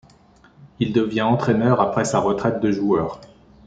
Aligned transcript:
Il 0.79 0.93
devient 0.93 1.21
entraîneur 1.21 1.79
après 1.79 2.05
sa 2.05 2.17
retraite 2.17 2.59
de 2.59 2.71
joueur. 2.71 3.21